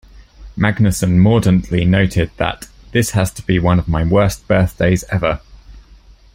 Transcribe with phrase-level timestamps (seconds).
[0.57, 5.41] Magnusson mordantly noted that "This has to be one of my worst birthdays ever".